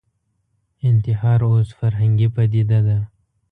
انتحار 0.89 1.39
اوس 1.47 1.67
فرهنګي 1.79 2.27
پدیده 2.35 2.79
ده 2.87 2.97